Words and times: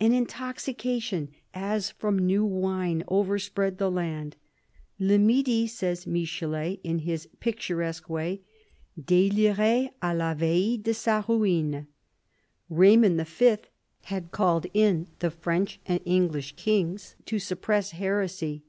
An 0.00 0.12
intoxication, 0.12 1.28
as 1.54 1.92
from 1.92 2.18
new 2.18 2.44
wine, 2.44 3.04
overspread 3.06 3.78
the 3.78 3.88
land. 3.88 4.34
"Le 4.98 5.18
midi," 5.20 5.68
says 5.68 6.04
Michelet 6.04 6.80
in 6.82 6.98
his 6.98 7.28
picturesque 7.38 8.10
way, 8.10 8.40
"delirait 9.00 9.90
a 10.02 10.12
la 10.16 10.34
veille 10.34 10.78
de 10.82 10.92
sa 10.92 11.22
ruine." 11.28 11.86
Eaymond 12.68 13.24
V. 13.24 13.68
had 14.06 14.32
called 14.32 14.66
in 14.74 15.06
the 15.20 15.30
French 15.30 15.78
and 15.86 16.00
English 16.04 16.56
kings 16.56 17.14
to 17.24 17.38
suppress 17.38 17.92
heresy. 17.92 18.64